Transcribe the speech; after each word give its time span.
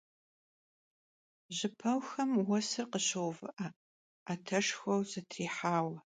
Jıpeuxem 1.57 2.31
vuesır 2.45 2.85
khışouvı'e, 2.91 3.67
'eteşşxueu 3.77 5.01
zetrihaue. 5.11 5.97